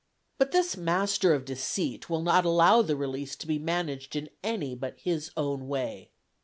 But 0.39 0.49
this 0.51 0.75
master 0.75 1.31
of 1.31 1.45
deceit 1.45 2.09
will 2.09 2.23
not 2.23 2.43
allow 2.43 2.81
the 2.81 2.95
release 2.95 3.35
to 3.35 3.45
be 3.45 3.59
managed 3.59 4.15
in 4.15 4.29
any 4.41 4.73
but 4.73 4.97
his 4.97 5.29
own 5.37 5.67
way. 5.67 6.09